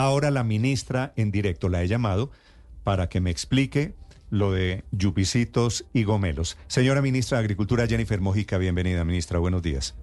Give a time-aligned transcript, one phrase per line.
[0.00, 2.30] Ahora la ministra en directo la he llamado
[2.84, 3.94] para que me explique
[4.30, 6.56] lo de yupicitos y gomelos.
[6.68, 9.94] Señora ministra de Agricultura Jennifer Mojica, bienvenida ministra, buenos días.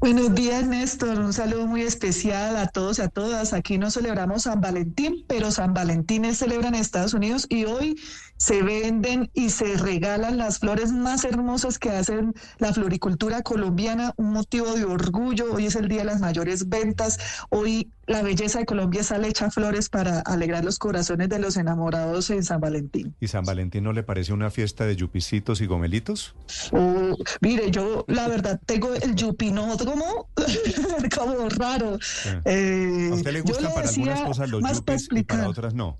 [0.00, 1.20] Buenos días, Néstor.
[1.20, 3.52] Un saludo muy especial a todos y a todas.
[3.52, 7.94] Aquí no celebramos San Valentín, pero San Valentín es celebra en Estados Unidos y hoy
[8.36, 14.32] se venden y se regalan las flores más hermosas que hacen la floricultura colombiana, un
[14.32, 15.52] motivo de orgullo.
[15.52, 17.18] Hoy es el día de las mayores ventas.
[17.50, 22.28] Hoy la belleza de Colombia sale hecha flores para alegrar los corazones de los enamorados
[22.30, 23.14] en San Valentín.
[23.20, 26.34] ¿Y San Valentín no le parece una fiesta de yupicitos y gomelitos?
[26.72, 30.28] Oh, mire, yo la verdad tengo el yupinódromo
[31.16, 31.98] como raro.
[32.44, 35.98] Eh, ¿A usted le gustan para algunas cosas los yupis y para otras no?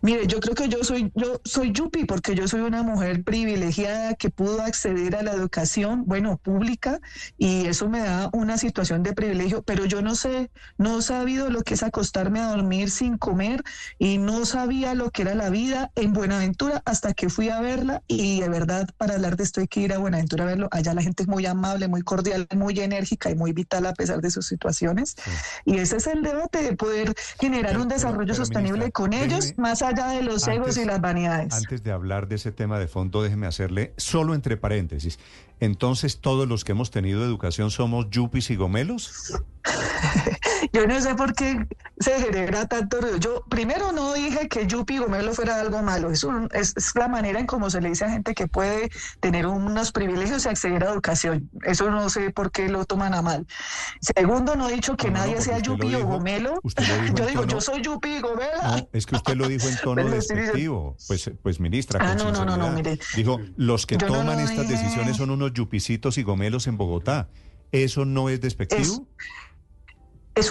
[0.00, 4.14] Mire, yo creo que yo soy yo soy yupi porque yo soy una mujer privilegiada
[4.14, 7.00] que pudo acceder a la educación, bueno, pública
[7.36, 11.50] y eso me da una situación de privilegio, pero yo no sé, no he sabido
[11.50, 13.64] lo que es acostarme a dormir sin comer
[13.98, 18.02] y no sabía lo que era la vida en Buenaventura hasta que fui a verla
[18.06, 20.68] y de verdad para hablar de esto hay que ir a Buenaventura a verlo.
[20.70, 24.20] Allá la gente es muy amable, muy cordial, muy enérgica y muy vital a pesar
[24.20, 25.16] de sus situaciones.
[25.64, 30.08] Y ese es el debate de poder generar un desarrollo sostenible con ellos, más allá
[30.08, 31.54] de los egos y las vanidades.
[31.54, 35.18] Antes de hablar de ese tema de fondo, déjeme hacerle solo entre paréntesis.
[35.60, 39.32] Entonces, ¿todos los que hemos tenido educación somos yupis y gomelos?
[40.72, 41.66] Yo no sé por qué
[42.00, 43.16] se genera tanto ruido.
[43.18, 46.10] Yo primero no dije que Yupi y Gomelo fuera algo malo.
[46.10, 48.90] Es, es, la manera en cómo se le dice a gente que puede
[49.20, 51.50] tener unos privilegios y acceder a educación.
[51.62, 53.46] Eso no sé por qué lo toman a mal.
[54.00, 56.60] Segundo, no he dicho que nadie sea Yupi o Gomelo.
[57.14, 58.88] yo digo, yo soy Yupi y Gomelo.
[58.92, 60.96] es que usted lo dijo en tono despectivo.
[61.06, 62.98] Pues, pues ministra, ah, no, no, no, no, mire.
[63.16, 67.28] Dijo, los que toman estas decisiones son unos yupicitos y gomelos en Bogotá.
[67.70, 68.82] ¿Eso no es despectivo?
[68.82, 69.02] Es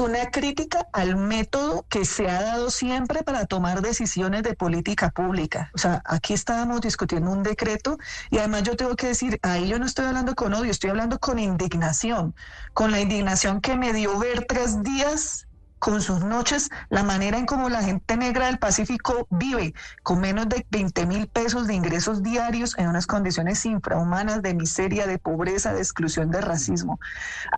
[0.01, 5.71] una crítica al método que se ha dado siempre para tomar decisiones de política pública.
[5.73, 7.97] O sea, aquí estábamos discutiendo un decreto
[8.29, 11.19] y además yo tengo que decir, ahí yo no estoy hablando con odio, estoy hablando
[11.19, 12.35] con indignación,
[12.73, 15.47] con la indignación que me dio ver tres días
[15.79, 19.73] con sus noches, la manera en cómo la gente negra del Pacífico vive
[20.03, 25.07] con menos de 20 mil pesos de ingresos diarios en unas condiciones infrahumanas de miseria,
[25.07, 26.99] de pobreza, de exclusión, de racismo.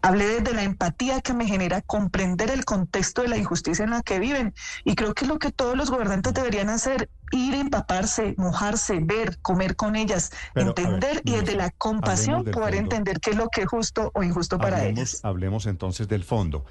[0.02, 4.02] Hablé desde la empatía que me genera comprender el contexto de la injusticia en la
[4.02, 4.53] que viven
[4.84, 9.40] y creo que es lo que todos los gobernantes deberían hacer, ir, empaparse, mojarse, ver,
[9.41, 13.68] comer con ellas, entender y desde la compasión poder entender qué es lo que es
[13.68, 15.19] justo o injusto para ellos.
[15.24, 16.66] Hablemos entonces del fondo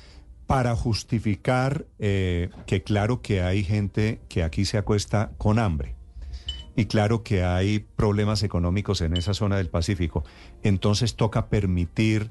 [0.49, 5.95] para justificar eh, que claro que hay gente que aquí se acuesta con hambre
[6.75, 10.25] y claro que hay problemas económicos en esa zona del Pacífico,
[10.63, 12.31] entonces toca permitir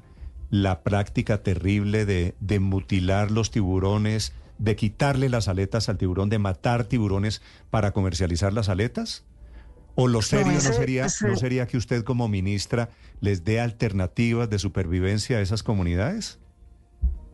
[0.50, 6.84] la práctica terrible de, mutilar los tiburones, de quitarle las aletas al tiburón, de matar
[6.84, 7.40] tiburones
[7.70, 9.26] para comercializar las aletas?
[9.94, 12.88] ¿O lo serio no, sería, no sería que usted como ministra
[13.20, 16.40] les dé alternativas de supervivencia a esas comunidades?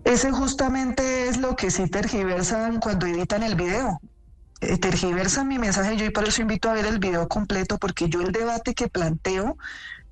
[0.04, 4.00] Ese justamente es lo que sí tergiversan cuando editan el video.
[4.60, 8.08] Eh, tergiversan mi mensaje yo y por eso invito a ver el video completo porque
[8.08, 9.56] yo el debate que planteo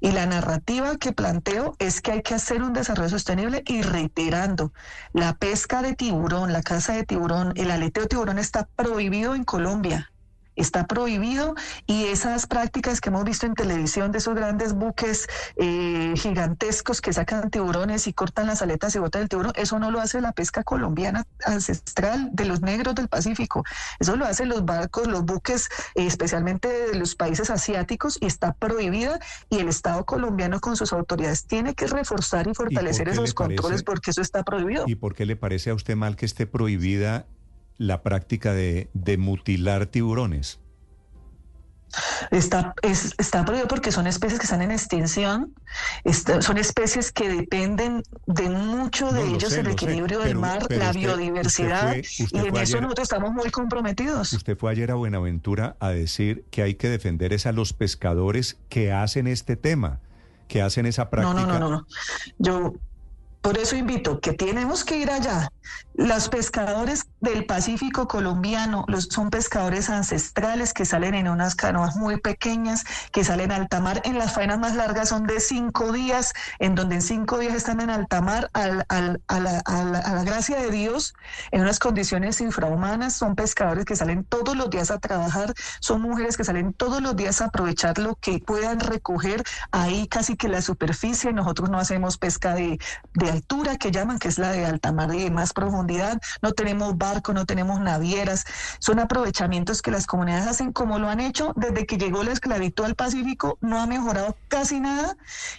[0.00, 4.72] y la narrativa que planteo es que hay que hacer un desarrollo sostenible y reiterando,
[5.12, 9.44] la pesca de tiburón, la caza de tiburón, el aleteo de tiburón está prohibido en
[9.44, 10.11] Colombia
[10.56, 11.54] está prohibido
[11.86, 17.12] y esas prácticas que hemos visto en televisión de esos grandes buques eh, gigantescos que
[17.12, 20.32] sacan tiburones y cortan las aletas y botan el tiburón, eso no lo hace la
[20.32, 23.64] pesca colombiana ancestral de los negros del Pacífico,
[23.98, 28.52] eso lo hacen los barcos, los buques, eh, especialmente de los países asiáticos y está
[28.52, 33.82] prohibida y el Estado colombiano con sus autoridades tiene que reforzar y fortalecer esos controles
[33.82, 34.84] porque eso está prohibido.
[34.86, 37.26] ¿Y por qué le parece a usted mal que esté prohibida
[37.82, 38.88] la práctica de,
[39.18, 40.58] mutilar tiburones?
[42.30, 45.54] Está, está prohibido porque son especies que están en extinción,
[46.40, 52.38] son especies que dependen de mucho de ellos, el equilibrio del mar, la biodiversidad, y
[52.38, 54.32] en eso nosotros estamos muy comprometidos.
[54.32, 58.56] Usted fue ayer a Buenaventura a decir que hay que defender es a los pescadores
[58.70, 60.00] que hacen este tema,
[60.48, 61.42] que hacen esa práctica.
[61.42, 61.86] No, no, no, no.
[62.38, 62.72] Yo
[63.42, 65.50] por eso invito que tenemos que ir allá
[65.94, 72.84] Los pescadores del Pacífico colombiano son pescadores ancestrales que salen en unas canoas muy pequeñas,
[73.12, 74.00] que salen a alta mar.
[74.04, 77.80] En las faenas más largas son de cinco días, en donde en cinco días están
[77.80, 81.14] en alta mar al, a, la, gracia de Dios,
[81.50, 83.14] en unas condiciones infrahumanas.
[83.14, 87.14] Son pescadores que salen todos los días a trabajar, son mujeres que salen todos los
[87.16, 91.32] días a aprovechar lo que puedan recoger ahí casi que la superficie.
[91.34, 92.78] Nosotros no hacemos pesca de,
[93.14, 96.96] de altura, que llaman, que es la de alta mar y de profundidad no tenemos
[96.96, 98.44] barco, no tenemos navieras,
[98.78, 102.84] son aprovechamientos que las comunidades hacen como lo han hecho desde que llegó la esclavitud
[102.84, 105.16] al Pacífico, no ha mejorado casi nada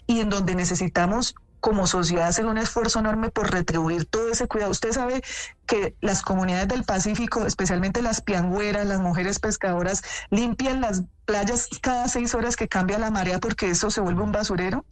[0.07, 4.71] y en donde necesitamos como sociedad hacer un esfuerzo enorme por retribuir todo ese cuidado.
[4.71, 5.23] Usted sabe
[5.65, 12.09] que las comunidades del Pacífico, especialmente las piangüeras, las mujeres pescadoras, limpian las playas cada
[12.09, 14.85] seis horas que cambia la marea porque eso se vuelve un basurero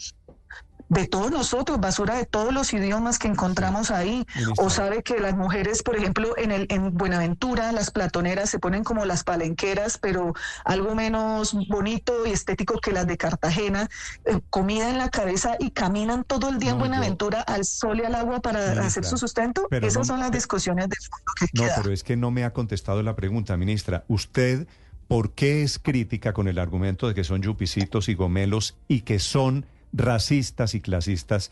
[0.91, 4.27] de todos nosotros, basura de todos los idiomas que encontramos ahí.
[4.57, 8.83] O sabe que las mujeres, por ejemplo, en el en Buenaventura, las platoneras se ponen
[8.83, 10.33] como las palenqueras, pero
[10.65, 13.89] algo menos bonito y estético que las de Cartagena,
[14.25, 17.63] eh, comida en la cabeza y caminan todo el día no, en Buenaventura yo, al
[17.63, 19.69] sol y al agua para ministra, hacer su sustento.
[19.71, 21.75] Esas no, son las discusiones de fondo que No, queda.
[21.77, 24.03] pero es que no me ha contestado la pregunta, ministra.
[24.09, 24.67] Usted
[25.07, 29.19] ¿Por qué es crítica con el argumento de que son yupicitos y gomelos y que
[29.19, 31.51] son racistas y clasistas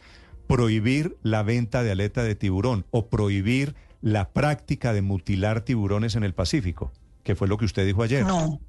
[0.50, 6.24] prohibir la venta de aleta de tiburón o prohibir la práctica de mutilar tiburones en
[6.24, 6.92] el Pacífico,
[7.24, 8.26] que fue lo que usted dijo ayer.
[8.26, 8.60] No,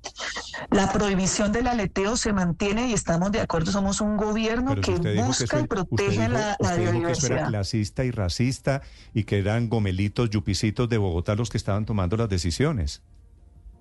[0.71, 5.23] la prohibición del aleteo se mantiene y estamos de acuerdo, somos un gobierno Pero que
[5.23, 8.11] busca que eso, y protege dijo, la, la usted dijo que eso era clasista y
[8.11, 8.83] racista
[9.15, 13.01] y que eran gomelitos, yupicitos de Bogotá los que estaban tomando las decisiones.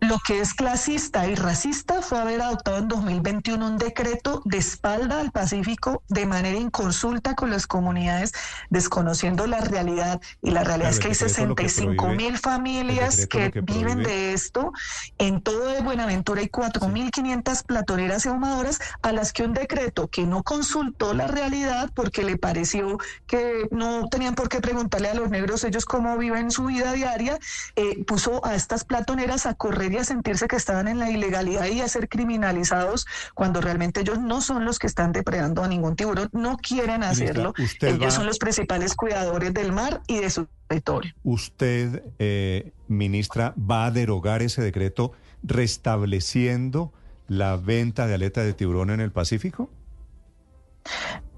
[0.02, 5.20] Lo que es clasista y racista fue haber adoptado en 2021 un decreto de espalda
[5.20, 8.32] al Pacífico de manera inconsulta con las comunidades,
[8.70, 10.22] desconociendo la realidad.
[10.42, 13.52] Y la realidad Claro, es que hay decreto lo que 65 prohíbe- mil familias que,
[13.52, 14.72] que viven de esto.
[15.18, 20.26] En todo de Buenaventura hay 4.500 platoneras y ahumadoras a las que un decreto que
[20.26, 22.98] no consultó la realidad porque le pareció
[23.28, 27.38] que no tenían por qué preguntarle a los negros ellos cómo viven su vida diaria,
[27.76, 31.66] eh, puso a estas platoneras a correr y a sentirse que estaban en la ilegalidad
[31.68, 35.96] y a ser criminalizados cuando realmente ellos no son los que están depredando a ningún
[35.96, 37.54] tiburón, no quieren hacerlo.
[37.58, 41.14] usted ellos va- son los principales cuidadores del mar y de su territorio.
[41.24, 45.14] ¿Usted, eh, ministra, va a derogar ese decreto
[45.44, 46.92] restableciendo
[47.28, 49.70] la venta de aleta de tiburón en el Pacífico?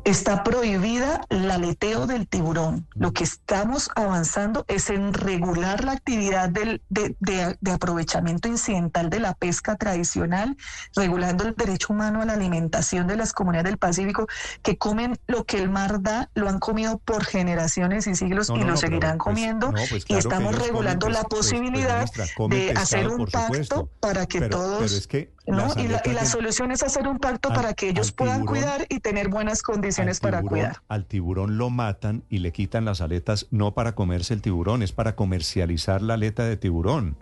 [0.03, 2.87] Está prohibida el aleteo del tiburón.
[2.95, 9.11] Lo que estamos avanzando es en regular la actividad del- de, de- de aprovechamiento incidental
[9.11, 10.57] de la pesca tradicional,
[10.95, 14.25] regulando el derecho humano a la alimentación de las comunidades del Pacífico
[14.63, 18.55] que comen lo que el mar da, lo han comido por generaciones y siglos No,
[18.55, 19.69] y no, lo no, seguirán pues, comiendo.
[19.71, 23.43] pues, y claro estamos regulando comen, la pues, pues, posibilidad de pescado, hacer un pacto
[23.43, 23.89] supuesto.
[23.99, 24.79] para que Pero- todos...
[24.79, 25.57] pero es que ¿no?
[25.67, 28.41] las Y la, y la solución es hacer un pacto al- para que ellos puedan
[28.41, 30.77] tiburón- cuidar y tener buenas condiciones al para tiburón- cuidar.
[30.87, 34.91] Al tiburón lo matan y le quitan las aletas no para comerse el tiburón, es
[34.91, 37.17] para comercializar la aleta de tiburón.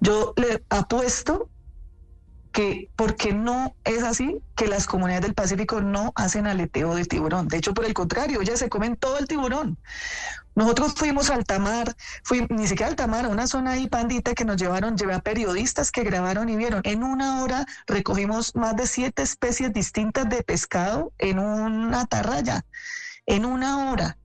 [0.00, 1.50] Yo le apuesto
[2.56, 7.48] que porque no es así que las comunidades del Pacífico no hacen aleteo de tiburón.
[7.48, 9.76] De hecho, por el contrario, ellas se comen todo el tiburón.
[10.54, 14.46] Nosotros fuimos a Altamar, fui, ni siquiera a Altamar, a una zona ahí pandita que
[14.46, 16.80] nos llevaron, llevé a periodistas que grabaron y vieron.
[16.84, 22.64] En una hora recogimos más de siete especies distintas de pescado en una atarraya.
[23.26, 24.16] En una hora,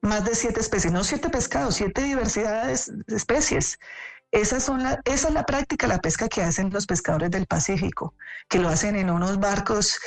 [0.00, 3.78] más de siete especies, no siete pescados, siete diversidades de especies.
[4.30, 8.12] Esas son la, esa es la práctica, la pesca que hacen los pescadores del Pacífico,
[8.48, 9.98] que lo hacen en unos barcos,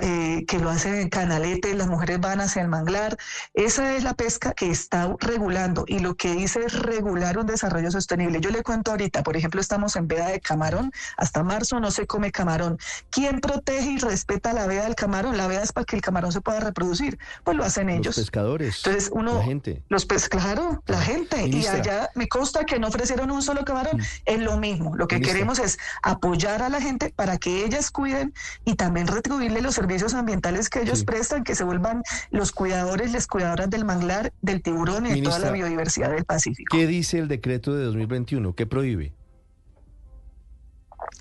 [0.00, 3.16] eh, que lo hacen en canaletes, las mujeres van hacia el manglar.
[3.52, 7.90] Esa es la pesca que está regulando y lo que dice es regular un desarrollo
[7.90, 8.40] sostenible.
[8.40, 12.06] Yo le cuento ahorita, por ejemplo, estamos en veda de camarón, hasta marzo no se
[12.06, 12.78] come camarón.
[13.10, 15.36] ¿Quién protege y respeta la veda del camarón?
[15.36, 17.18] La veda es para que el camarón se pueda reproducir.
[17.42, 18.16] Pues lo hacen ellos.
[18.16, 18.82] Los pescadores.
[18.84, 19.82] Entonces uno, La gente.
[19.88, 21.36] los claro, la gente.
[21.42, 21.76] Ministra.
[21.76, 24.00] Y allá me consta que no ofrecieron un solo camarón.
[24.24, 24.96] Es lo mismo.
[24.96, 28.32] Lo que queremos es apoyar a la gente para que ellas cuiden
[28.64, 31.04] y también retribuirle los servicios ambientales que ellos Sí.
[31.04, 35.38] prestan, que se vuelvan los cuidadores, las cuidadoras del manglar, del tiburón y de toda
[35.38, 36.76] la biodiversidad del Pacífico.
[36.76, 38.54] ¿Qué dice el decreto de 2021?
[38.54, 39.12] ¿Qué prohíbe?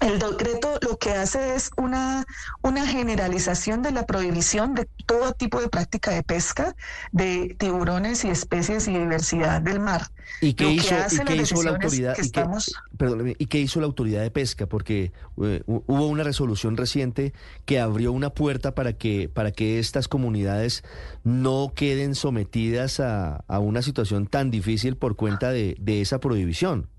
[0.02, 2.26] El decreto lo que hace es una,
[2.62, 6.76] una generalización de la prohibición de todo tipo de práctica de pesca
[7.14, 10.08] de tiburones y especies y diversidad del mar.
[10.42, 12.16] ¿Y qué hizo, y qué hizo la autoridad?
[12.16, 14.66] que y qué- estamos- perdóneme, ¿y qué hizo la autoridad de pesca?
[14.68, 17.34] Porque eh, hu- hubo una resolución reciente
[17.66, 20.84] que abrió una puerta para que, para que estas comunidades
[21.24, 26.90] no queden sometidas a, a una situación tan difícil por cuenta de, de esa prohibición.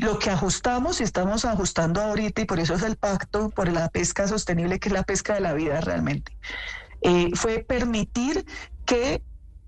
[0.00, 3.88] Lo que ajustamos y estamos ajustando ahorita y por eso es el pacto por la
[3.88, 6.32] pesca sostenible, que es la pesca de la vida realmente,
[7.02, 8.46] eh, fue permitir
[8.86, 9.22] que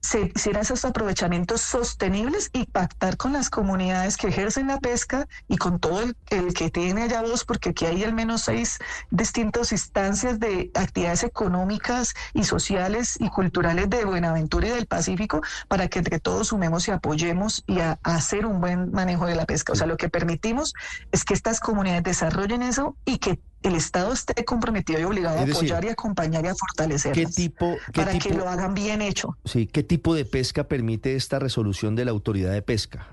[0.06, 5.56] se hicieran esos aprovechamientos sostenibles y pactar con las comunidades que ejercen la pesca y
[5.56, 8.78] con todo el, que tiene allá voz, porque aquí hay al menos seis
[9.10, 15.88] distintas instancias de actividades económicas y sociales y culturales de Buenaventura y del Pacífico para
[15.88, 19.72] que entre todos sumemos y apoyemos y a hacer un buen manejo de la pesca.
[19.72, 20.72] O sea, lo que permitimos
[21.10, 25.42] es que estas comunidades desarrollen eso y que el Estado esté comprometido y obligado a
[25.42, 29.36] apoyar y acompañar y a fortalecer ¿Qué tipo, qué para que lo hagan bien hecho.
[29.44, 33.08] sí, qué tipo de pesca permite esta resolución de la autoridad de pesca?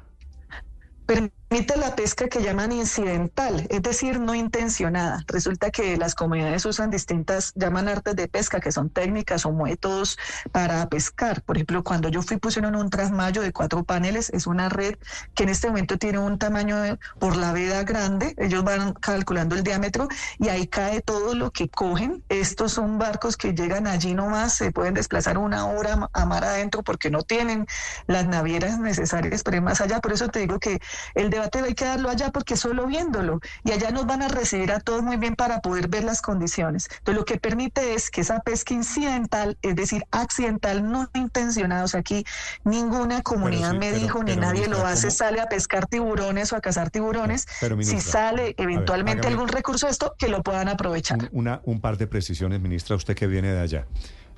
[1.06, 5.24] Permite la pesca que llaman incidental, es decir, no intencionada.
[5.28, 10.18] Resulta que las comunidades usan distintas, llaman artes de pesca, que son técnicas o métodos
[10.52, 11.44] para pescar.
[11.44, 14.96] Por ejemplo, cuando yo fui pusieron un trasmayo de cuatro paneles, es una red
[15.36, 19.56] que en este momento tiene un tamaño de- por la veda grande, ellos van calculando
[19.56, 20.08] el diámetro
[20.40, 22.24] y ahí cae todo lo que cogen.
[22.30, 26.82] Estos son barcos que llegan allí nomás, se pueden desplazar una hora a mar adentro
[26.82, 27.68] porque no tienen
[28.08, 30.00] las navieras necesarias para ir más allá.
[30.00, 30.80] Por eso te digo que
[31.14, 34.72] el debate hay que darlo allá porque solo viéndolo y allá nos van a recibir
[34.72, 36.88] a todos muy bien para poder ver las condiciones.
[37.00, 41.88] Entonces lo que permite es que esa pesca incidental, es decir, accidental, no intencionada, o
[41.88, 42.26] sea, aquí
[42.64, 45.12] ninguna comunidad sí, me pero- dijo ni pero, nadie lo ministra, hace, ¿cómo?
[45.18, 47.46] sale a pescar tiburones o a cazar tiburones.
[47.60, 51.18] Pero, si ministra, sale ver, eventualmente algún recurso de esto, que lo puedan aprovechar.
[51.20, 53.86] Un, una, un par de precisiones, ministra, usted que viene de allá.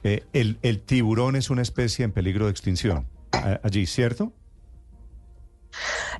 [0.04, 3.08] Eh, el, el tiburón es una especie en peligro de extinción
[3.64, 4.32] allí, ¿cierto?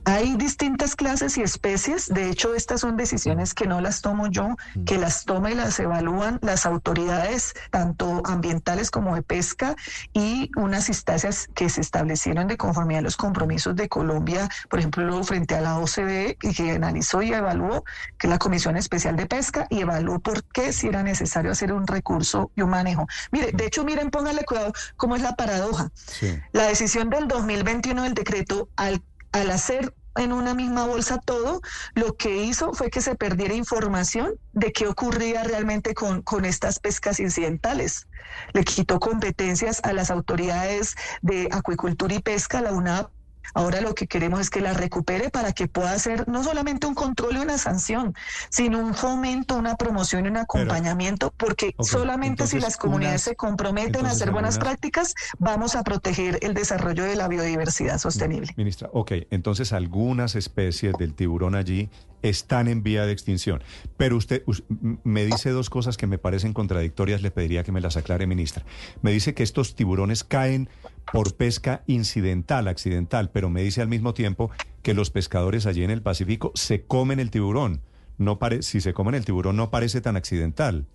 [0.04, 4.56] Hay distintas clases y especies, de hecho estas son decisiones que no las tomo yo,
[4.86, 9.76] que las toma y las evalúan las autoridades, tanto ambientales como de pesca,
[10.14, 15.24] y unas instancias que se establecieron de conformidad a los compromisos de Colombia, por ejemplo,
[15.24, 17.84] frente a la OCDE, y que analizó y evaluó,
[18.18, 21.74] que es la Comisión Especial de Pesca, y evaluó por qué si era necesario hacer
[21.74, 23.08] un recurso y un manejo.
[23.32, 25.90] Mire, de hecho, miren, pónganle cuidado cómo es la paradoja.
[26.06, 26.40] Sí.
[26.52, 29.02] La decisión del 2021 del decreto, al,
[29.36, 31.62] al hacer en una misma bolsa todo,
[31.94, 36.80] lo que hizo fue que se perdiera información de qué ocurría realmente con, con estas
[36.80, 38.08] pescas incidentales.
[38.54, 43.12] Le quitó competencias a las autoridades de acuicultura y pesca, la UNAP.
[43.54, 46.96] Ahora lo que queremos es que la recupere para que pueda hacer no solamente un
[46.96, 48.14] control y una sanción,
[48.50, 54.06] sino un fomento, una promoción y un acompañamiento, porque solamente si las comunidades se comprometen
[54.06, 58.54] a hacer buenas prácticas, vamos a proteger el desarrollo de la biodiversidad sostenible.
[58.58, 61.90] Ministra, ok, entonces algunas especies del tiburón allí
[62.30, 63.62] están en vía de extinción.
[63.98, 64.44] Pero usted
[65.04, 68.66] me dice dos cosas que me parecen contradictorias, le pediría que me las aclare, ministra.
[69.02, 70.70] Me dice que estos tiburones caen
[71.12, 74.52] por pesca incidental, accidental, pero me dice al mismo tiempo
[74.82, 77.82] que los pescadores allí en el Pacífico se comen el tiburón.
[78.18, 80.86] No si se comen el tiburón no parece tan accidental.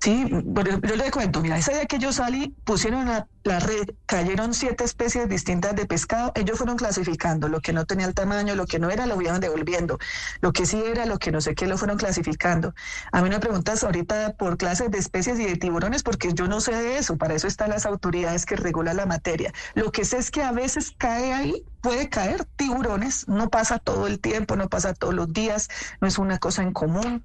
[0.00, 4.54] Sí, pero yo le cuento, mira, ese día que yo salí, pusieron la red, cayeron
[4.54, 8.66] siete especies distintas de pescado, ellos fueron clasificando, lo que no tenía el tamaño, lo
[8.66, 9.98] que no era, lo iban devolviendo,
[10.40, 12.74] lo que sí era, lo que no sé qué, lo fueron clasificando.
[13.12, 16.60] A mí me preguntas ahorita por clases de especies y de tiburones, porque yo no
[16.60, 19.52] sé de eso, para eso están las autoridades que regulan la materia.
[19.74, 24.06] Lo que sé es que a veces cae ahí, puede caer tiburones, no pasa todo
[24.08, 25.68] el tiempo, no pasa todos los días,
[26.00, 27.24] no es una cosa en común.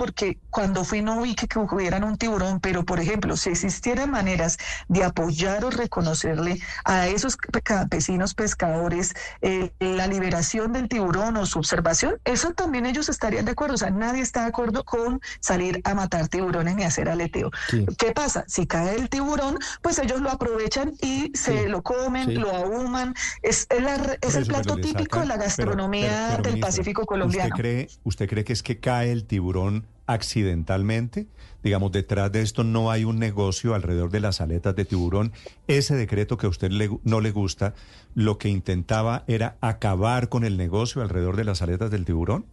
[0.00, 4.10] Porque cuando fui no vi que, que hubieran un tiburón, pero por ejemplo, si existieran
[4.10, 4.56] maneras
[4.88, 11.58] de apoyar o reconocerle a esos campesinos pescadores eh, la liberación del tiburón o su
[11.58, 13.74] observación, eso también ellos estarían de acuerdo.
[13.74, 17.50] O sea, nadie está de acuerdo con salir a matar tiburones ni hacer aleteo.
[17.68, 17.84] Sí.
[17.98, 18.44] ¿Qué pasa?
[18.48, 22.34] Si cae el tiburón, pues ellos lo aprovechan y se Sí, lo comen, sí.
[22.36, 23.14] lo ahuman.
[23.42, 26.68] Es, es la- es el plato típico de la pero- gastronomía pero- pero, del ministra,
[26.68, 27.50] Pacífico colombiano.
[27.54, 31.26] ¿usted cree, ¿Usted cree que es que cae el tiburón accidentalmente?
[31.62, 35.32] Digamos, detrás de esto no hay un negocio alrededor de las aletas de tiburón.
[35.66, 37.74] Ese decreto que a usted le- no le gusta,
[38.14, 42.46] lo que intentaba era acabar con el negocio alrededor de las aletas del tiburón.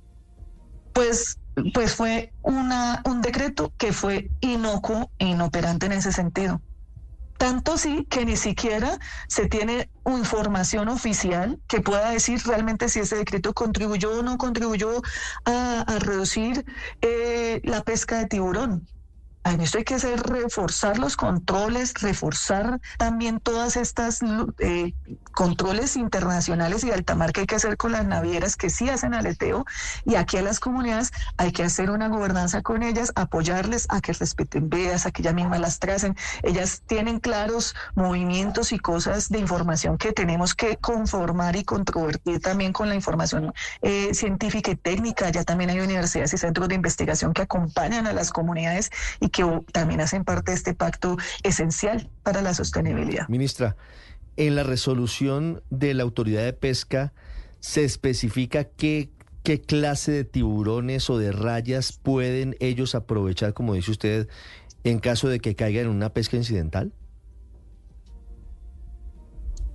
[0.93, 1.39] Pues,
[1.73, 6.61] pues fue un decreto que fue inocuo e inoperante en ese sentido.
[7.37, 13.15] Tanto sí que ni siquiera se tiene información oficial que pueda decir realmente si ese
[13.17, 15.01] decreto contribuyó o no contribuyó
[15.45, 16.65] a, a reducir
[17.01, 18.87] eh, la pesca de tiburón.
[19.51, 24.19] En esto hay que hacer reforzar los controles, reforzar también todas estas
[24.59, 24.93] eh,
[25.31, 28.89] controles internacionales y de alta mar que hay que hacer con las navieras que sí
[28.89, 29.65] hacen aleteo
[30.05, 34.13] y aquí a las comunidades hay que hacer una gobernanza con ellas, apoyarles a que
[34.13, 36.15] respeten veas, a que ellas mismas las tracen.
[36.43, 42.73] Ellas tienen claros movimientos y cosas de información que tenemos que conformar y controvertir también
[42.73, 45.29] con la información eh, científica y técnica.
[45.29, 48.89] Ya también hay universidades y centros de investigación que acompañan a las comunidades
[49.19, 53.27] y que oh, también hacen parte de este pacto esencial para la sostenibilidad.
[53.29, 53.75] Ministra,
[54.35, 57.13] en la resolución de la autoridad de pesca
[57.59, 59.09] se especifica qué,
[59.43, 64.29] qué clase de tiburones o de rayas pueden ellos aprovechar, como dice usted,
[64.83, 66.93] en caso de que caigan en una pesca incidental.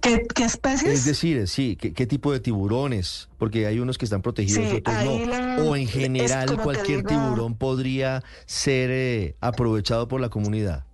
[0.02, 0.92] ¿Qué, qué especies?
[0.92, 3.28] Es decir, sí, ¿qué, qué tipo de tiburones?
[3.38, 5.26] Porque hay unos que están protegidos Sí, y otros no.
[5.26, 10.84] la- o en general cualquier digo- tiburón podría ser eh, aprovechado por la comunidad.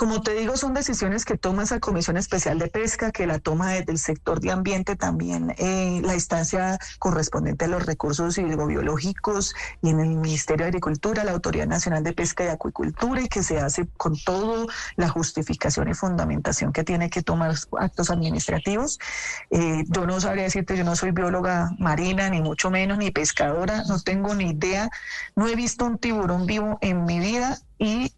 [0.00, 3.72] Como te digo, son decisiones que toma esa Comisión Especial de Pesca, que la toma
[3.72, 9.90] desde el sector de ambiente también, eh, la instancia correspondiente a los recursos hidrobiológicos y
[9.90, 13.58] en el Ministerio de Agricultura, la Autoridad Nacional de Pesca y Acuicultura, y que se
[13.58, 18.98] hace con todo la justificación y fundamentación que tiene que tomar actos administrativos.
[19.50, 23.84] Eh, yo no sabría decirte, yo no soy bióloga marina, ni mucho menos, ni pescadora,
[23.86, 24.88] no tengo ni idea,
[25.36, 28.14] no he visto un tiburón vivo en mi vida y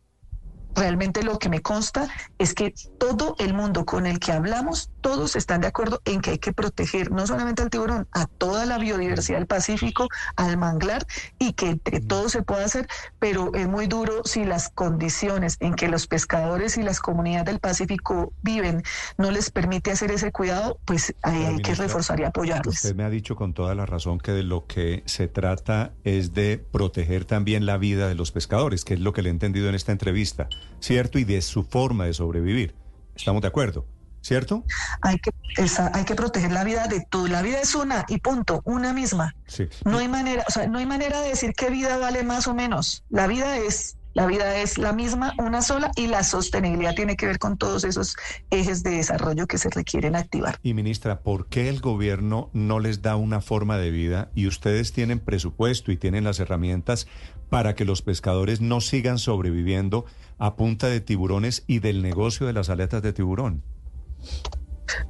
[0.75, 5.37] realmente lo que me consta es que todo el mundo con el que hablamos, todos
[5.37, 8.79] están de acuerdo en que hay que proteger no solamente al tiburón, a toda la
[8.79, 11.07] biodiversidad del Pacífico, al manglar
[11.39, 12.87] y que entre todos se pueda hacer,
[13.19, 17.59] pero es muy duro si las condiciones en que los pescadores y las comunidades del
[17.59, 18.83] Pacífico viven
[19.19, 22.77] no les permite hacer ese cuidado, pues ahí Pero, hay que reforzar y apoyarles.
[22.77, 26.35] Usted me ha dicho con toda la razón que de lo que se trata es
[26.35, 29.69] de proteger también la vida de los pescadores, que es lo que le he entendido
[29.69, 30.49] en esta entrevista,
[30.81, 31.19] ¿cierto?
[31.19, 32.75] Y de su forma de sobrevivir.
[33.15, 33.87] ¿Estamos de acuerdo?
[34.21, 34.65] ¿Cierto?
[35.01, 37.27] Hay que, esa- hay que proteger la vida de todo.
[37.27, 39.35] La vida es una y punto, una misma.
[39.49, 39.69] Sí.
[39.85, 42.55] No hay manera, o sea, no hay manera de decir qué vida vale más o
[42.55, 43.03] menos.
[43.11, 47.27] La vida es, la vida es la misma, una sola, y la sostenibilidad tiene que
[47.27, 48.17] ver con todos esos
[48.51, 50.59] ejes de desarrollo que se requieren activar.
[50.63, 54.93] Y ministra, ¿por qué el gobierno no les da una forma de vida y ustedes
[54.93, 57.07] tienen presupuesto y tienen las herramientas
[57.49, 60.05] para que los pescadores no sigan sobreviviendo
[60.39, 63.63] a punta de tiburones y del negocio de las aletas de tiburón?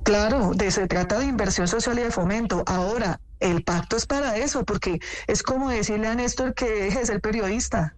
[0.04, 2.62] Claro, de, se trata de inversión social y de fomento.
[2.66, 7.06] Ahora, el pacto es para eso, porque es como decirle a Néstor que deje de
[7.06, 7.96] ser periodista.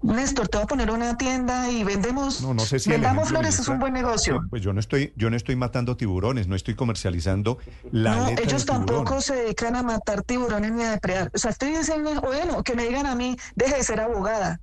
[0.00, 3.28] Néstor, te voy a poner una tienda y vendemos, No, no sé si el vendamos
[3.30, 4.40] flores, es un buen negocio.
[4.48, 7.58] pues yo no estoy, yo no estoy matando tiburones, no estoy comercializando
[7.90, 8.86] la no, aleta ellos tiburón.
[8.86, 11.30] tampoco se dedican a matar tiburones ni a depredar.
[11.34, 14.60] O sea, estoy diciendo, bueno, que me digan a mí, deje de ser abogada.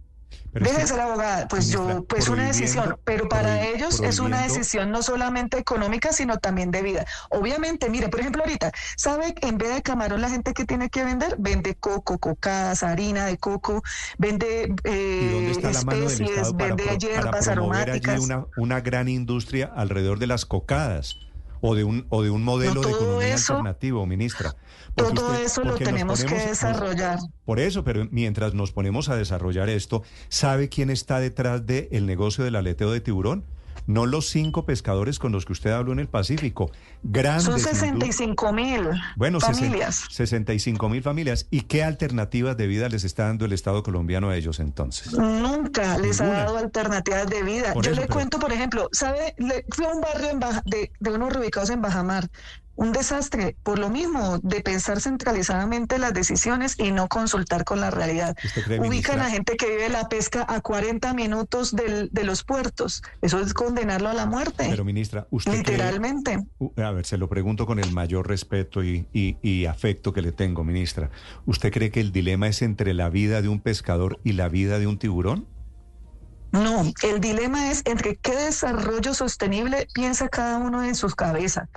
[0.54, 1.48] Que, ser abogada.
[1.50, 2.98] Pues yo, pues una decisión.
[3.04, 7.06] Pero para ellos es una decisión no solamente económica, sino también de vida.
[7.30, 9.36] Obviamente, mire, por ejemplo, ahorita, ¿sabe?
[9.42, 13.38] En vez de camarón, la gente que tiene que vender, vende coco, cocadas, harina de
[13.38, 13.84] coco,
[14.18, 18.20] vende eh, ¿Y dónde está la especies, para, vende para hierbas allí aromáticas.
[18.22, 21.18] una, una gran industria alrededor de las cocadas?
[21.62, 24.56] O de un, o de un modelo de todo economía eso- alternativo, ministra.
[24.96, 27.20] Porque Todo usted- eso lo tenemos que ponemos- desarrollar.
[27.46, 32.44] Por eso, pero mientras nos ponemos a desarrollar esto, ¿sabe quién está detrás del negocio
[32.44, 33.44] del aleteo de tiburón?
[33.88, 36.72] No los cinco pescadores con los que usted habló en el Pacífico.
[37.04, 38.82] Grandes Son industri- 65 mil
[39.16, 40.06] bueno, familias.
[40.10, 41.48] 65 mil familias.
[41.52, 45.14] ¿Y qué alternativas de vida les está dando el Estado colombiano a ellos entonces?
[45.14, 47.74] Nunca les ha dado alternativas de vida.
[47.74, 49.36] Por Yo eso, le pero- cuento, por ejemplo, ¿sabe?
[49.38, 52.30] Le, fui a un barrio en Baja- de, de unos reubicados en Bajamar.
[52.76, 57.92] Un desastre por lo mismo de pensar centralizadamente las decisiones y no consultar con la
[57.92, 58.36] realidad.
[58.80, 63.02] Ubican a gente que vive la pesca a 40 minutos del, de los puertos.
[63.22, 64.68] Eso es condenarlo a la muerte.
[64.70, 66.46] Pero ministra, usted literalmente.
[66.78, 70.64] a ver, se lo pregunto con el mayor respeto y, y afecto que le tengo,
[70.64, 71.10] ministra.
[71.46, 74.80] ¿Usted cree que el dilema es entre la vida de un pescador y la vida
[74.80, 75.48] de un tiburón?
[76.52, 81.68] No, el dilema es entre qué desarrollo sostenible piensa cada uno en sus cabezas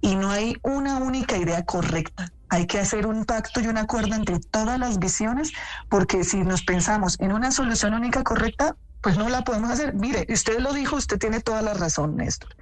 [0.00, 2.32] y no hay una única idea correcta.
[2.48, 5.52] Hay que hacer un pacto y un acuerdo entre todas las visiones,
[5.88, 9.94] porque si nos pensamos en una solución única correcta, pues no la podemos hacer.
[9.94, 12.54] Mire, usted lo dijo, usted tiene toda la razón, Néstor.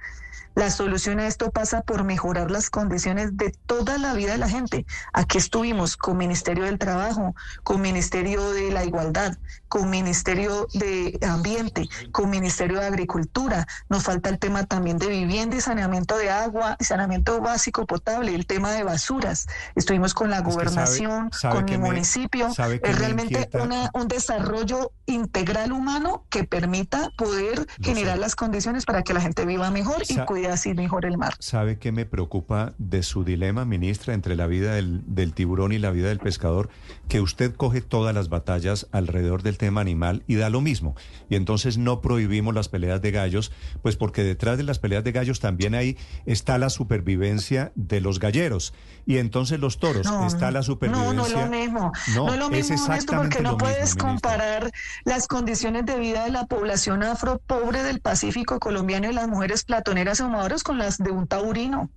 [0.55, 4.47] La solución a esto pasa por mejorar las condiciones de toda la vida de la
[4.47, 4.85] gente.
[5.11, 9.37] Aquí estuvimos con Ministerio del Trabajo, con Ministerio de la Igualdad,
[9.75, 13.67] con Ministerio de Ambiente, con Ministerio de Agricultura.
[13.89, 18.45] Nos falta el tema también de vivienda y saneamiento de agua, saneamiento básico potable, el
[18.45, 19.47] tema de basuras.
[19.75, 22.47] Estuvimos con la gobernación, con mi municipio.
[22.47, 23.49] es realmente
[23.93, 29.71] un desarrollo integral humano que permita poder generar las condiciones para que la gente viva
[29.71, 31.33] mejor y cuide así mejor el mar.
[31.39, 35.79] ¿Sabe qué me preocupa de su dilema, ministra, entre la vida del, del tiburón y
[35.79, 36.69] la vida del pescador?
[37.09, 40.95] Que usted coge todas las batallas alrededor del tema animal y da lo mismo.
[41.29, 43.51] Y entonces no prohibimos las peleas de gallos,
[43.81, 48.19] pues porque detrás de las peleas de gallos también ahí está la supervivencia de los
[48.19, 48.73] galleros.
[49.05, 51.13] Y entonces los toros, está la supervivencia.
[51.13, 51.91] No, no es lo mismo.
[52.15, 52.77] No, es lo mismo,
[53.17, 54.71] porque no puedes comparar
[55.03, 59.63] las condiciones de vida de la población afro pobre del Pacífico colombiano y las mujeres
[59.63, 60.29] platoneras o
[60.63, 61.89] con las de un taurino.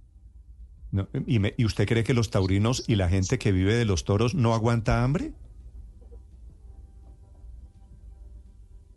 [1.26, 4.34] y, ¿Y usted cree que los taurinos y la gente que vive de los toros
[4.34, 5.32] no aguanta hambre?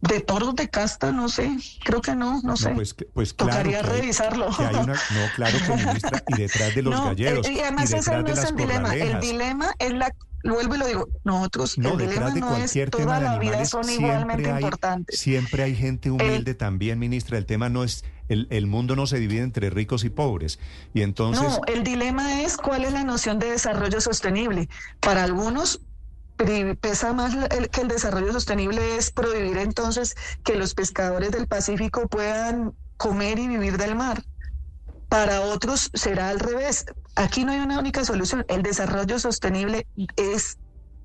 [0.01, 2.71] De toros de casta, no sé, creo que no, no, sé.
[2.71, 4.49] Pues, pues claro Tocaría revisarlo.
[4.49, 4.93] no,
[5.35, 7.47] claro que ministra, y detrás de los galleros.
[7.47, 8.95] Y además ese no es el dilema.
[8.95, 10.11] El dilema es la
[10.43, 14.49] vuelvo y lo digo, nosotros no, el dilema no es toda la vida son igualmente
[14.49, 15.19] importantes.
[15.19, 17.37] Siempre hay gente humilde también, ministra.
[17.37, 20.59] El tema no es el, el, mundo no se divide entre ricos y pobres.
[20.93, 24.69] Y entonces No, el dilema es cuál es la noción de desarrollo sostenible.
[24.99, 25.81] Para algunos
[26.79, 27.35] pesa más
[27.71, 33.47] que el desarrollo sostenible es prohibir entonces que los pescadores del Pacífico puedan comer y
[33.47, 34.23] vivir del mar.
[35.09, 36.85] Para otros será al revés.
[37.15, 38.45] Aquí no hay una única solución.
[38.47, 40.57] El desarrollo sostenible es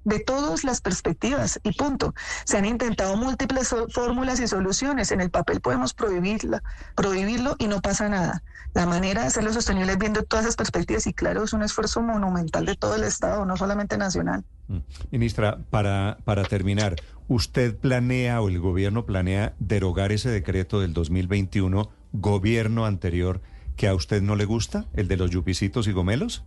[0.07, 2.14] de todas las perspectivas y punto.
[2.45, 5.11] Se han intentado múltiples fórmulas y soluciones.
[5.11, 6.62] En el papel podemos prohibirla,
[6.95, 8.42] prohibirlo y no pasa nada.
[8.73, 12.03] La manera de hacerlo sostenible es viendo todas esas perspectivas y claro, es un esfuerzo
[12.03, 14.45] monumental de todo el Estado, no solamente nacional.
[14.69, 14.79] Mm.
[15.11, 16.95] Ministra, para, para terminar,
[17.27, 23.40] ¿usted planea o el gobierno planea derogar ese decreto del 2021, gobierno anterior,
[23.77, 26.45] que a usted no le gusta, el de los yupicitos y gomelos?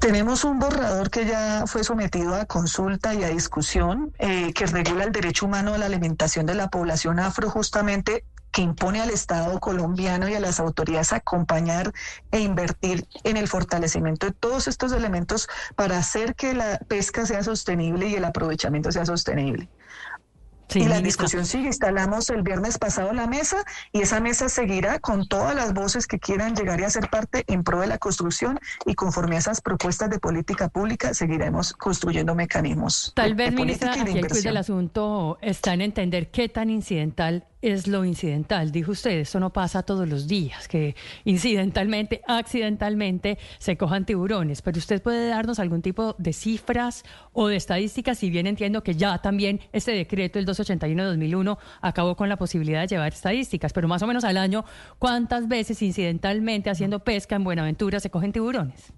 [0.00, 5.04] Tenemos un borrador que ya fue sometido a consulta y a discusión eh, que regula
[5.04, 9.58] el derecho humano a la alimentación de la población afro justamente que impone al Estado
[9.60, 11.92] colombiano y a las autoridades acompañar
[12.30, 17.42] e invertir en el fortalecimiento de todos estos elementos para hacer que la pesca sea
[17.42, 19.68] sostenible y el aprovechamiento sea sostenible
[20.74, 21.66] y la discusión sigue.
[21.66, 26.18] Instalamos el viernes pasado la mesa y esa mesa seguirá con todas las voces que
[26.18, 30.10] quieran llegar y hacer parte en pro de la construcción y conforme a esas propuestas
[30.10, 33.12] de política pública seguiremos construyendo mecanismos.
[33.14, 38.04] Tal vez, ministra, aquí el del asunto está en entender qué tan incidental es lo
[38.04, 38.70] incidental.
[38.70, 44.62] Dijo usted, eso no pasa todos los días, que incidentalmente, accidentalmente se cojan tiburones.
[44.62, 48.94] Pero usted puede darnos algún tipo de cifras o de estadísticas, si bien entiendo que
[48.94, 54.02] ya también este decreto, el 281-2001, acabó con la posibilidad de llevar estadísticas, pero más
[54.02, 54.64] o menos al año,
[54.98, 58.92] ¿cuántas veces incidentalmente haciendo pesca en Buenaventura se cogen tiburones?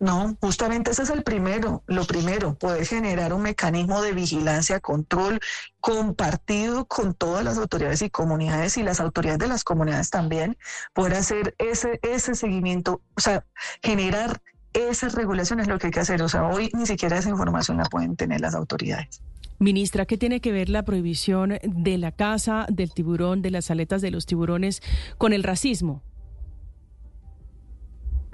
[0.00, 5.40] No, justamente ese es el primero, lo primero, poder generar un mecanismo de vigilancia, control
[5.80, 10.56] compartido con todas las autoridades y comunidades y las autoridades de las comunidades también,
[10.92, 13.44] poder hacer ese, ese seguimiento, o sea,
[13.82, 14.40] generar
[14.74, 16.20] esas regulaciones es lo que hay que hacer.
[16.22, 19.22] O sea, hoy ni siquiera esa información la pueden tener las autoridades.
[19.60, 24.02] Ministra, ¿qué tiene que ver la prohibición de la caza del tiburón, de las aletas
[24.02, 24.82] de los tiburones,
[25.16, 26.02] con el racismo?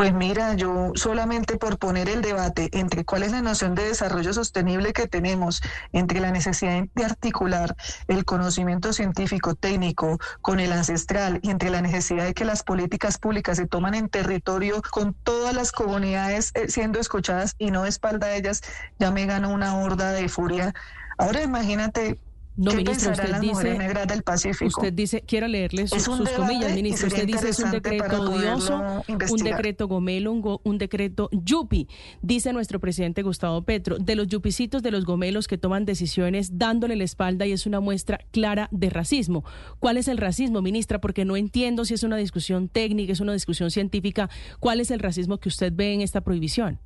[0.01, 4.33] Pues mira, yo solamente por poner el debate entre cuál es la noción de desarrollo
[4.33, 5.61] sostenible que tenemos,
[5.93, 7.77] entre la necesidad de articular
[8.09, 13.19] el conocimiento científico, técnico con el ancestral y entre la necesidad de que las políticas
[13.19, 17.91] públicas se toman en territorio con todas las comunidades eh, siendo escuchadas y no de
[17.91, 18.63] espalda a ellas,
[18.99, 20.73] ya me gano una horda de furia.
[21.19, 22.19] Ahora imagínate
[22.57, 24.67] No, ministro, usted dice, del Pacífico?
[24.67, 29.89] usted dice, quiero leerle sus, comillas, ministro, usted dice es un decreto odioso, un decreto
[29.89, 31.89] gomelo, un, decreto yupi,
[32.23, 36.97] dice nuestro presidente Gustavo Petro, de los yupicitos de los gomelos que toman decisiones dándole
[36.97, 39.45] la espalda y es una muestra clara de racismo.
[39.79, 41.01] ¿Cuál es el racismo, ministra?
[41.01, 44.29] Porque no entiendo si es una discusión técnica, es una discusión científica.
[44.59, 46.79] ¿Cuál es el racismo que usted ve en esta prohibición?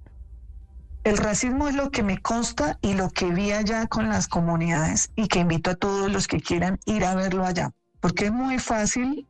[1.04, 5.10] El racismo es lo que me consta y lo que vi allá con las comunidades
[5.14, 8.58] y que invito a todos los que quieran ir a verlo allá, porque es muy
[8.58, 9.28] fácil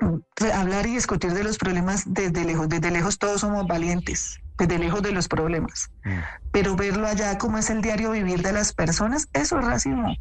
[0.00, 0.16] mm,
[0.52, 2.68] hablar y discutir de los problemas desde lejos.
[2.68, 5.88] Desde lejos todos somos valientes, desde lejos de los problemas.
[6.04, 6.18] Mm.
[6.50, 10.16] Pero verlo allá como es el diario vivir de las personas, eso es racismo.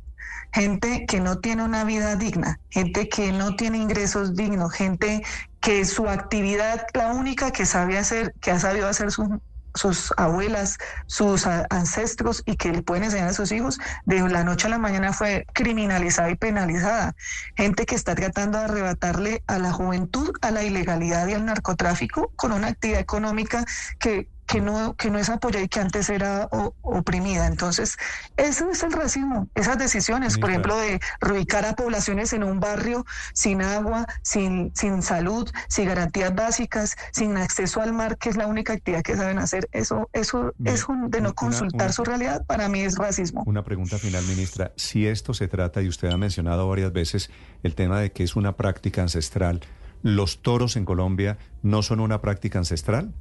[0.53, 5.23] Gente que no tiene una vida digna, gente que no tiene ingresos dignos, gente
[5.59, 9.41] que su actividad, la única que sabe hacer, que ha sabido hacer su,
[9.77, 14.67] sus abuelas, sus ancestros y que le pueden enseñar a sus hijos, de la noche
[14.67, 17.15] a la mañana fue criminalizada y penalizada.
[17.55, 22.31] Gente que está tratando de arrebatarle a la juventud a la ilegalidad y al narcotráfico
[22.35, 23.65] con una actividad económica
[23.99, 26.49] que que no, que no es apoyada y que antes era
[26.81, 27.47] oprimida.
[27.47, 27.97] Entonces,
[28.37, 33.05] eso es el racismo, esas decisiones, por ejemplo, de reubicar a poblaciones en un barrio
[33.33, 38.47] sin agua, sin, sin salud, sin garantías básicas, sin acceso al mar, que es la
[38.47, 39.67] única actividad que saben hacer.
[39.73, 43.43] Eso, eso, es de no consultar su realidad, para mí es racismo.
[43.45, 44.71] Una pregunta final, ministra.
[44.77, 47.29] Si esto se trata, y usted ha mencionado varias veces
[47.63, 49.61] el tema de que es una práctica ancestral,
[50.03, 53.11] ¿los toros en Colombia no son una práctica ancestral?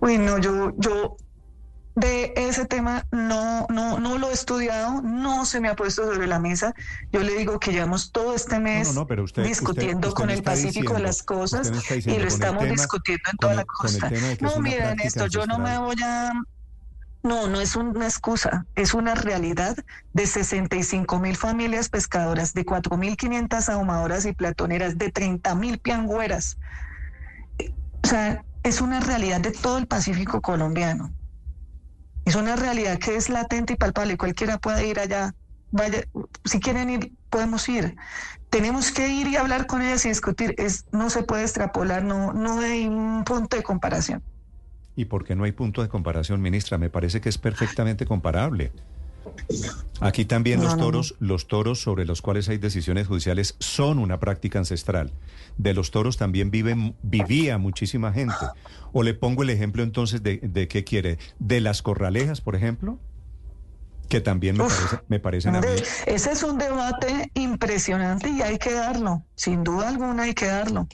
[0.00, 1.16] Uy, no, yo, yo
[2.00, 6.26] de ese tema no, no, no lo he estudiado, no se me ha puesto sobre
[6.26, 6.74] la mesa.
[7.12, 8.94] Yo le digo que llevamos todo este mes
[9.44, 14.10] discutiendo con el Pacífico de las cosas y lo estamos discutiendo en toda la costa.
[14.40, 16.32] No, miren esto, yo no me voy a...
[17.22, 19.76] No, no es una excusa, es una realidad
[20.14, 26.56] de 65 mil familias pescadoras, de 4.500 ahumadoras y platoneras, de 30 mil piangüeras.
[28.02, 31.12] O sea, es una realidad de todo el Pacífico colombiano.
[32.24, 34.16] Es una realidad que es latente y palpable.
[34.16, 35.34] Cualquiera puede ir allá.
[35.72, 36.04] Vaya,
[36.44, 37.96] si quieren ir, podemos ir.
[38.50, 40.54] Tenemos que ir y hablar con ellas y discutir.
[40.58, 44.22] Es, no se puede extrapolar, no, no hay un punto de comparación.
[44.96, 46.76] ¿Y por qué no hay punto de comparación, ministra?
[46.76, 48.72] Me parece que es perfectamente comparable.
[50.00, 54.58] Aquí también los toros, los toros sobre los cuales hay decisiones judiciales son una práctica
[54.58, 55.12] ancestral.
[55.58, 58.46] De los toros también viven, vivía muchísima gente.
[58.92, 62.98] O le pongo el ejemplo entonces de, de qué quiere, de las corralejas, por ejemplo,
[64.10, 65.68] que también me, parece, me parecen a mí.
[66.06, 70.88] Ese es un debate impresionante y hay que darlo, sin duda alguna hay que darlo.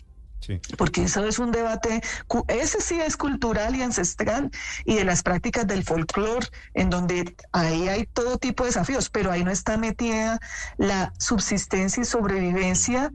[0.77, 2.03] Porque eso es un debate,
[2.49, 4.51] ese sí es cultural y ancestral
[4.85, 9.31] y de las prácticas del folclore, en donde ahí hay todo tipo de desafíos, pero
[9.31, 10.41] ahí no está metida
[10.77, 13.13] la subsistencia y sobrevivencia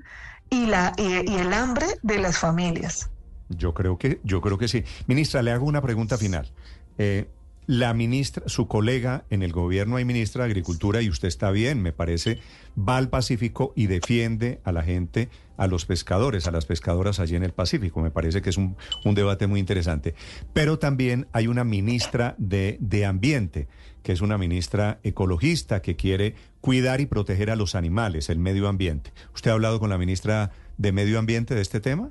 [0.49, 3.09] y, la, y, el hambre de las familias.
[3.49, 4.83] Yo creo que, yo creo que sí.
[5.07, 6.51] Ministra, le hago una pregunta final.
[6.97, 7.27] Eh,
[7.67, 11.81] la ministra, su colega en el gobierno hay ministra de Agricultura y usted está bien,
[11.81, 12.39] me parece,
[12.77, 17.35] va al Pacífico y defiende a la gente, a los pescadores, a las pescadoras allí
[17.35, 18.01] en el Pacífico.
[18.01, 20.15] Me parece que es un, debate muy interesante.
[20.53, 23.67] Pero también hay una ministra de, de Ambiente,
[24.03, 28.67] que es una ministra ecologista que quiere cuidar y proteger a los animales, el medio
[28.67, 29.11] ambiente.
[29.33, 32.09] ¿Usted ha hablado con la ministra de Medio Ambiente de este tema?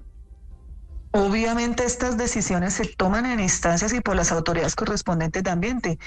[1.12, 5.98] Obviamente estas decisiones se toman en instancias y por las autoridades correspondientes de ambiente.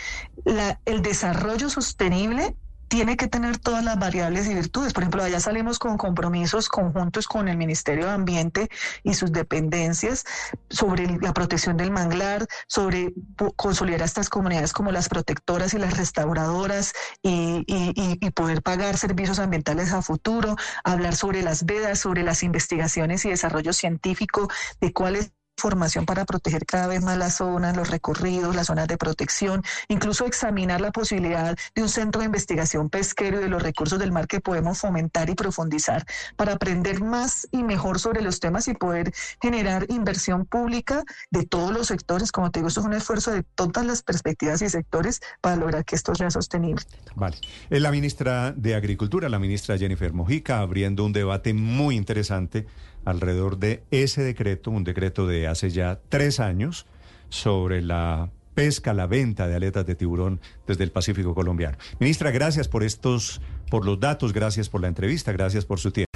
[0.86, 2.56] el desarrollo sostenible
[2.88, 4.93] tiene que tener todas las variables y virtudes.
[4.93, 8.69] Por ejemplo, allá salimos con compromisos conjuntos con el Ministerio de Ambiente
[9.04, 10.26] y sus dependencias
[10.69, 13.13] sobre la protección del manglar, sobre
[13.56, 19.39] consolidar a estas comunidades como las protectoras y las restauradoras y, y poder pagar servicios
[19.39, 25.32] ambientales a futuro, hablar sobre las vedas, sobre las investigaciones y desarrollo científico de cuáles
[25.58, 30.26] formación para proteger cada vez más las zonas, los recorridos, las zonas de protección, incluso
[30.26, 34.28] examinar la posibilidad de un centro de investigación pesquero y de los recursos del mar
[34.28, 39.13] que podemos fomentar y profundizar para aprender más y mejor sobre los temas y poder
[39.42, 42.32] generar inversión pública de todos los sectores.
[42.32, 45.86] Como te digo, esto es un esfuerzo de todas las perspectivas y sectores para lograr
[45.86, 46.84] que esto sea sostenible.
[47.16, 47.38] Vale.
[47.70, 52.68] Es la ministra de Agricultura, la ministra Jennifer Mojica, abriendo un debate muy interesante
[53.06, 56.86] alrededor de ese decreto, un decreto de hace ya tres años,
[57.30, 61.78] sobre la pesca, la venta de aletas de tiburón desde el Pacífico colombiano.
[62.00, 66.12] Ministra, gracias por estos, por los datos, gracias por la entrevista, gracias por su tiempo.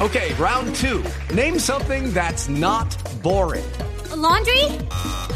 [0.00, 1.02] Okay, round two.
[1.34, 2.86] Name something that's not
[3.22, 3.64] boring.
[4.14, 4.64] laundry?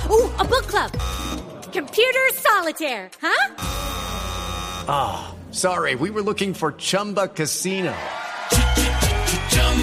[0.09, 0.93] Uh, a book club.
[1.73, 3.55] Computer solitaire, huh?
[4.89, 5.35] Ah.
[5.53, 7.93] Sorry, we were looking for Chumba Casino.